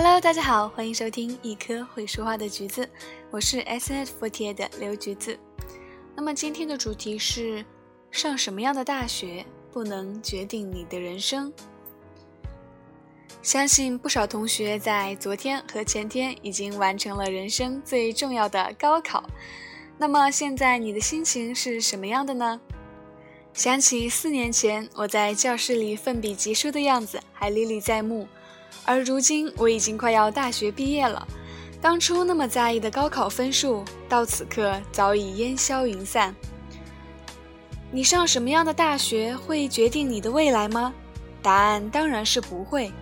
[0.00, 2.88] Hello，大家好，欢迎收听一颗会说话的橘子，
[3.32, 5.36] 我是 S N F 4 T 的刘橘子。
[6.14, 7.66] 那么今天的主题是
[8.12, 11.52] 上什么样的大学不能决定你的人生。
[13.42, 19.28] 相信不少同学在昨天和前天已经完成了人生最重要的高考，
[19.98, 22.60] 那么现在你的心情是什么样的呢？
[23.52, 28.28] 想起四年前我在教室里奋笔疾书的样子，还历历在目。
[28.84, 31.26] 而如今我已经快要大学毕业了，
[31.80, 36.34] 当初那么在意的高考分数，到此刻早已烟消云散。
[37.90, 40.92] 你上什么样的大学会决定你的未来吗？
[41.40, 42.92] 答案当然是不会。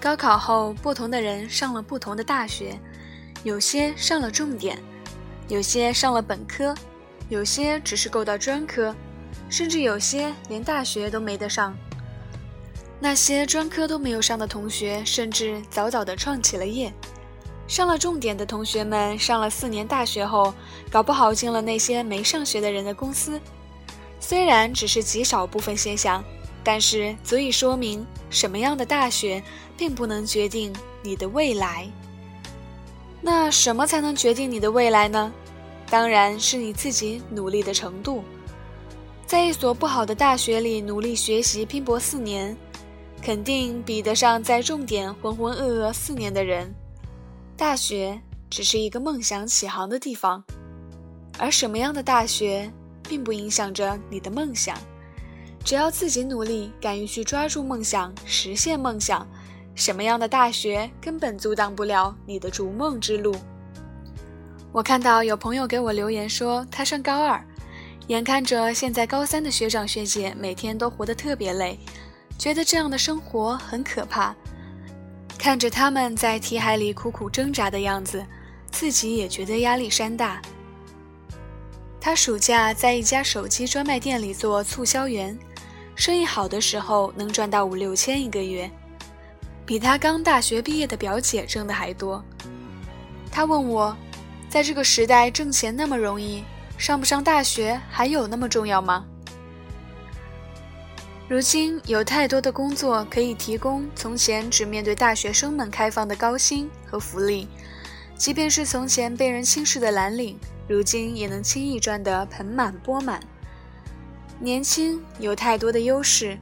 [0.00, 2.78] 高考后，不同的人上了不同的大学，
[3.42, 4.78] 有些上了重点，
[5.48, 6.74] 有些上了本科，
[7.28, 8.94] 有些只是够到专科，
[9.48, 11.76] 甚至有些连大学都没得上。
[12.98, 16.90] 那些专科都没有上的同学，甚至早早的创起了业；
[17.68, 20.54] 上了重点的同学们，上了四年大学后，
[20.90, 23.38] 搞不好进了那些没上学的人的公司。
[24.18, 26.24] 虽然只是极少部分现象，
[26.64, 29.42] 但是足以说明什么样的大学
[29.76, 31.86] 并不能决定你的未来。
[33.20, 35.32] 那什么才能决定你的未来呢？
[35.90, 38.24] 当然是你自己努力的程度。
[39.26, 42.56] 在一所不好的大学里努力学习拼搏四年。
[43.20, 46.72] 肯定比得上在重点浑浑噩噩四年的人。
[47.56, 50.44] 大学只是一个梦想起航的地方，
[51.38, 52.70] 而什么样的大学，
[53.08, 54.76] 并不影响着你的梦想。
[55.64, 59.26] 只要自己努力，敢于去抓住梦想，实现梦想，
[59.74, 63.34] 什么样的大学根本阻挡不了你的逐梦之路。
[64.70, 67.44] 我看到有朋友给我留言说，他上高二，
[68.06, 71.78] 眼看着现在高三的学长学姐每天都活得特别累。
[72.38, 74.34] 觉得这样的生活很可怕，
[75.38, 78.24] 看着他们在题海里苦苦挣扎的样子，
[78.70, 80.40] 自己也觉得压力山大。
[82.00, 85.36] 他暑假在一家手机专卖店里做促销员，
[85.96, 88.70] 生意好的时候能赚到五六千一个月，
[89.64, 92.24] 比他刚大学毕业的表姐挣的还多。
[93.30, 93.96] 他问我，
[94.48, 96.44] 在这个时代挣钱那么容易，
[96.78, 99.04] 上不上大学还有那么重要吗？
[101.28, 107.48] 如今有太多的工作可以提供从前只面对大学生们开放的高薪和福利，
[108.16, 110.38] 即便是从前被人轻视的蓝领，
[110.68, 113.18] 如今也能轻易赚得盆满钵满。
[114.38, 116.38] 年轻有太多的优势，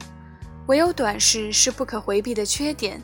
[0.67, 3.01] 唯有短视是不可回避的缺点。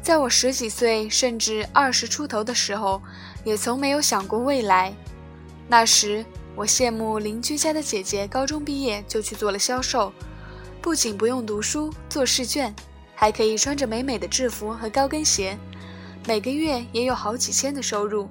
[0.00, 3.02] 在我十几岁甚至二十出头的时候，
[3.44, 4.94] 也从没有想过未来。
[5.68, 6.24] 那时
[6.56, 10.10] 我羡慕邻居家的姐姐，高中毕业就去做了销售。
[10.88, 12.74] 不仅不用读书做试卷，
[13.14, 15.54] 还可以穿着美美的制服和高跟鞋，
[16.26, 18.26] 每个月也有好几千的收入。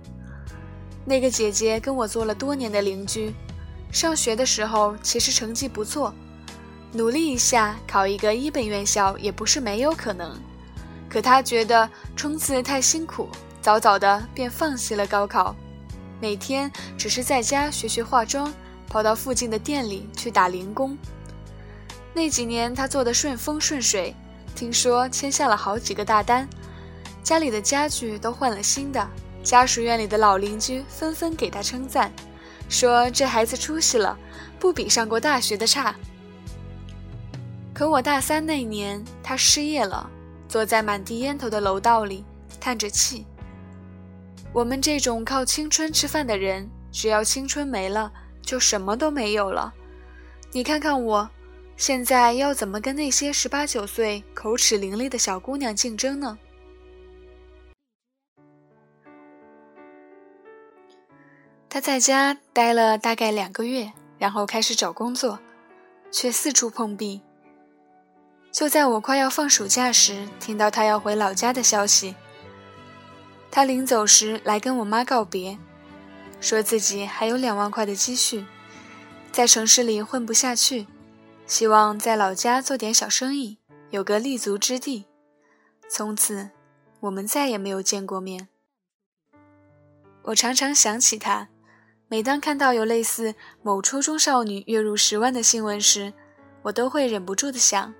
[1.06, 3.32] 那个姐姐跟我做了多年的邻居，
[3.92, 6.12] 上学的时候其实成绩不错，
[6.94, 10.36] 努力一下考一个一本院校也不是没有可能。
[11.08, 13.30] 可她觉得冲刺太辛苦，
[13.62, 15.56] 早早的便放弃了高考，
[16.20, 18.52] 每天只是在家学学化妆，
[18.88, 20.98] 跑到附近的店里去打零工。
[22.18, 24.16] 那几年他做的顺风顺水，
[24.56, 26.50] 听说签下了好几个大单，
[27.22, 29.08] 家里的家具都换了新的，
[29.44, 32.12] 家属院里的老邻居纷纷给他称赞，
[32.70, 34.18] 说这孩子出息了，
[34.60, 35.94] 不比上过大学的差。
[37.72, 40.10] 可我大三那年，他失业了，
[40.50, 42.26] 坐在满地烟头的楼道里，
[42.60, 43.28] 叹着气。
[44.52, 48.12] 我们这种靠青春吃饭的人，只要青春没了，
[48.42, 49.72] 就什么都没有了。
[50.52, 51.30] 你看看我。
[51.78, 56.40] 现在要怎么跟那些十八九岁、口齿伶俐的小姑娘竞争呢？
[61.70, 65.38] 他在家待了大概两个月，然后开始找工作，
[66.12, 67.22] 却四处碰壁。
[68.52, 72.16] 就在我快要放暑假时，听到他要回老家的消息。
[73.52, 75.60] 他临走时来跟我妈告别，
[76.42, 78.44] 说自己还有两万块的积蓄，
[79.32, 80.88] 在城市里混不下去。
[81.48, 83.58] 希望在老家做点小生意，
[83.90, 85.06] 有个立足之地。
[85.90, 86.50] 从此，
[87.00, 88.50] 我们再也没有见过面。
[90.24, 91.48] 我常常想起他，
[92.10, 93.34] 每当看到有类似
[93.64, 96.14] 某初中少女月入十万的新闻时，
[96.64, 97.96] 我都会忍不住的想：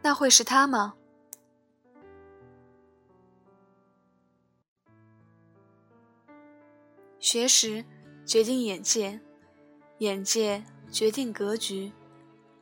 [0.00, 0.94] 那会是他吗？
[7.18, 7.84] 学识
[8.24, 9.20] 决定眼界，
[9.98, 11.92] 眼界决定格局。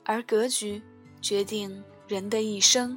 [0.06, 0.80] 而格局
[1.20, 2.96] 决定人的一生。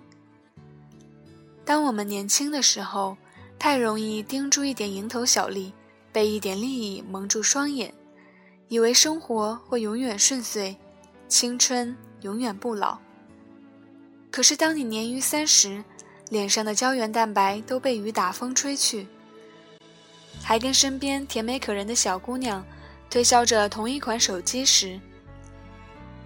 [1.65, 3.17] 当我们年轻的时候，
[3.57, 5.73] 太容易盯住一点蝇头小利，
[6.11, 7.94] 被一点利益蒙住双眼，
[8.67, 10.75] 以为生活会永远顺遂，
[11.27, 12.97] 青春永远不老。
[14.31, 15.83] 可是，当你年逾三十，
[16.29, 19.07] 脸上的胶原蛋白都被雨打风吹去，
[20.44, 22.63] 还跟身边甜美可人的小姑娘
[23.09, 25.00] 推销着同一款手机时，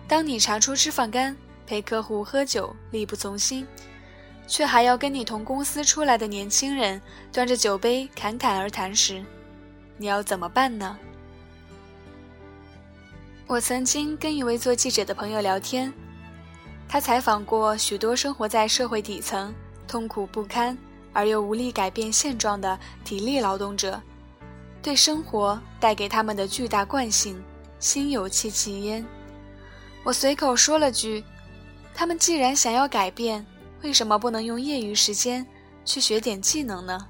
[0.08, 1.36] 当你查出脂肪肝，
[1.66, 3.66] 陪客户喝酒，力不从心。
[4.46, 7.02] 却还要跟你同公司出来的年轻人
[7.32, 9.24] 端着酒杯侃侃而谈时，
[9.96, 11.00] 你要怎么办呢？
[13.48, 15.92] 我曾经跟一位做记者的朋友聊天，
[16.90, 19.56] 他采访过许多生活在社会底层、
[19.88, 20.78] 痛苦不堪
[21.14, 24.00] 而又无力改变现状的体力劳动者，
[24.82, 27.42] 对生活带给他们的巨大惯性
[27.80, 29.06] 心有戚戚焉。
[30.04, 31.24] 我随口说了句
[31.96, 33.46] ：“他们既然想要改变。”
[33.84, 35.46] 为什么不能用业余时间
[35.84, 37.06] 去学点技能呢？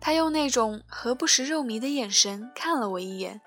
[0.00, 3.40] 他用那种何不食肉糜的眼神看了我一眼。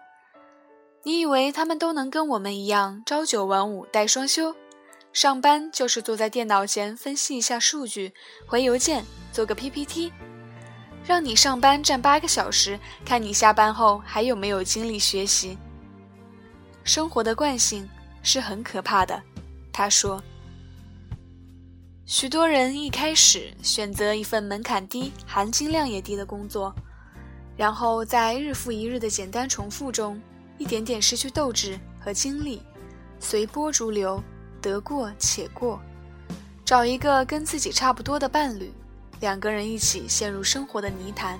[1.04, 4.56] 你以为他们都能跟我们一样朝九晚五带双休，
[5.12, 8.14] 上班就是坐在电脑前分析一下数据，
[8.46, 9.04] 回邮件，
[9.34, 10.14] 做个 PPT，
[11.06, 15.58] 让你上班站八个小时，看你下班后还有没有精力学习。
[16.86, 17.88] 生活的惯性
[18.28, 19.24] 是很可怕的，
[19.72, 20.22] 他说。
[22.06, 26.76] 许多人一开始选择一份门槛低、含金量也低的工作，
[27.56, 30.22] 然后在日复一日的简单重复中，
[30.58, 32.62] 一点点失去斗志和精力，
[33.18, 34.22] 随波逐流，
[34.62, 35.80] 得过且过，
[36.66, 38.74] 找一个跟自己差不多的伴侣，
[39.22, 41.40] 两个人一起陷入生活的泥潭，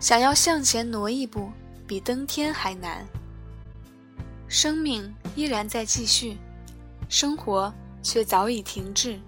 [0.00, 1.52] 想要向前挪一步，
[1.86, 3.06] 比登天还难。
[4.46, 6.36] 生命依然在继续，
[7.08, 7.72] 生活
[8.02, 9.18] 却早已停滞。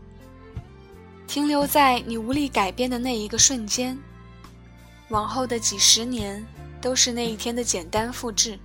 [1.26, 3.98] 停留在你无力改变的那一个瞬间，
[5.08, 6.46] 往后的几十年
[6.80, 8.58] 都是那一天的简单复制。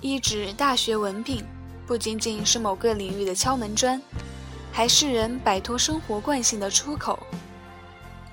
[0.00, 1.44] 一纸大学文凭，
[1.86, 4.00] 不仅仅是某个领域的敲门砖，
[4.72, 7.18] 还是人摆脱生活惯性的出口，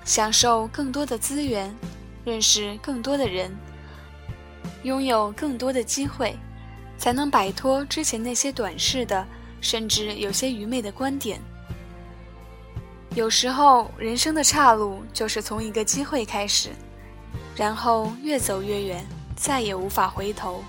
[0.04, 1.72] 享受更多的资源，
[2.24, 3.54] 认识更多的人，
[4.82, 6.36] 拥有更多的机会，
[6.96, 9.26] 才能摆脱之前那些短视的。
[9.62, 11.38] 甚至有些愚昧的观点。
[13.14, 16.70] 有时候，人生的岔路就是从一个机会开始，
[17.54, 19.06] 然后越走越远，
[19.36, 20.64] 再也无法回头。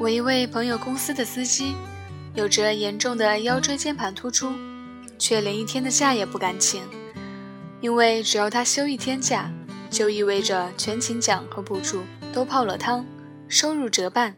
[0.00, 1.76] 我一位朋友公司的司机，
[2.34, 4.52] 有着严重的腰椎间盘突出，
[5.18, 6.82] 却连一天的假也不敢请，
[7.80, 9.50] 因为只要他休一天假，
[9.90, 12.02] 就意味着全勤奖和补助
[12.32, 13.06] 都泡了汤，
[13.48, 14.34] 收入折半。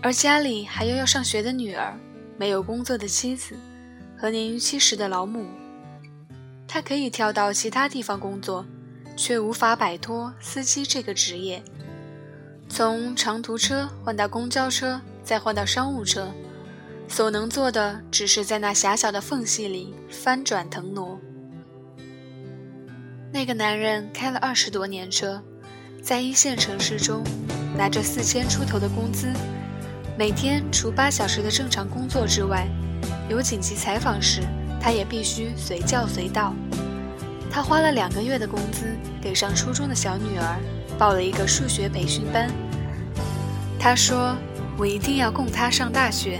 [0.00, 1.98] 而家里还有要上学的女儿，
[2.38, 3.56] 没有工作的妻子，
[4.16, 5.44] 和年逾七十的老母，
[6.68, 8.64] 他可以跳到其他地方工作，
[9.16, 11.60] 却无法摆脱司机这个职业。
[12.72, 16.32] 从长途车换到公交车，再换到商务车，
[17.08, 21.18] 所能做的只是在那狭小的缝隙里翻转腾挪。
[23.32, 25.42] 那个男人开了二十多年车，
[26.00, 27.24] 在一线城市中，
[27.76, 29.26] 拿着四千出头的工资，
[30.16, 32.68] 每天除八小时的正常工作之外，
[33.28, 34.42] 有紧急采访时，
[34.80, 36.54] 他也必须随叫随到。
[37.50, 40.56] 他花了两个月的工资给上初中的小女儿。
[41.00, 42.50] 报了一个数学培训班。
[43.78, 44.36] 他说
[44.76, 46.38] ：“我一定要供他上大学，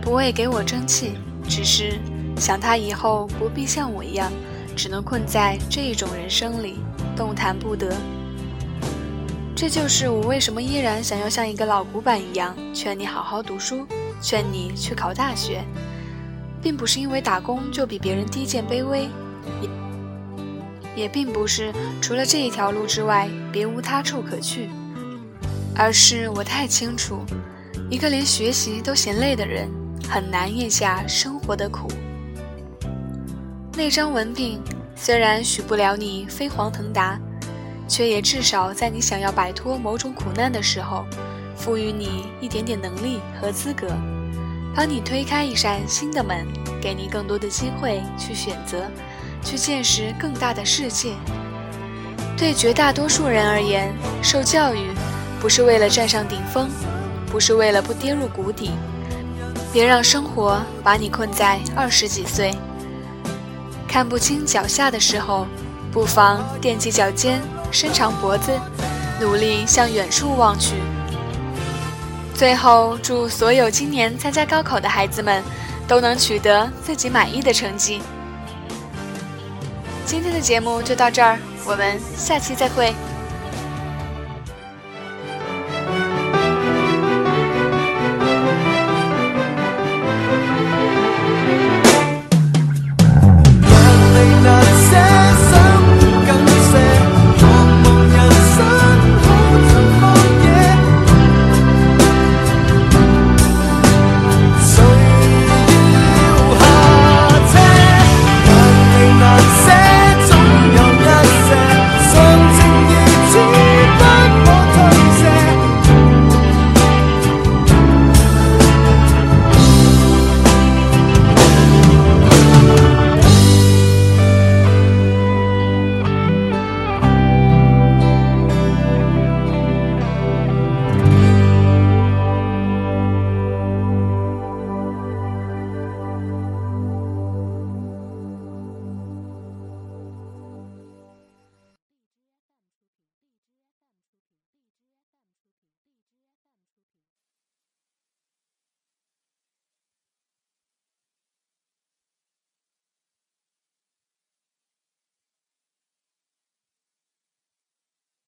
[0.00, 1.12] 不为给我争气，
[1.46, 1.98] 只是
[2.38, 4.32] 想他以后不必像我一样，
[4.74, 6.78] 只能困在这一种人生里，
[7.14, 7.94] 动弹不得。”
[9.54, 13.86] 这就是我为什么依然想要像一个老古板一样，劝你好好读书，
[14.22, 15.62] 劝你去考大学，
[16.62, 19.10] 并不是因为打工就比别人低贱卑微。
[20.96, 24.70] 也并不是除了这一条路之外别无他处可去，
[25.76, 27.24] 而是我太清楚，
[27.90, 29.68] 一个连学习都嫌累的人，
[30.08, 31.86] 很难咽下生活的苦。
[33.74, 34.58] 那张文凭
[34.96, 37.20] 虽然许不了你飞黄腾达，
[37.86, 41.04] 却也至少在你想要摆脱某种苦难的时候，
[41.54, 43.86] 赋予你一点点能力和资格，
[44.74, 46.46] 帮你推开一扇新的门，
[46.80, 48.90] 给你更多的机会去选择，
[49.46, 51.12] 去见识更大的世界。
[52.36, 54.90] 对绝大多数人而言，受教育
[55.40, 56.68] 不是为了站上顶峰，
[57.30, 58.72] 不是为了不跌入谷底。
[59.72, 62.52] 别让生活把你困在二十几岁，
[63.86, 65.46] 看不清脚下的时候，
[65.92, 68.50] 不妨踮起脚尖，伸长脖子，
[69.20, 70.74] 努力向远处望去。
[72.34, 75.42] 最后，祝所有今年参加高考的孩子们
[75.86, 78.00] 都能取得自己满意的成绩。
[80.06, 81.36] 今天的节目就到这儿，
[81.66, 82.94] 我们下期再会。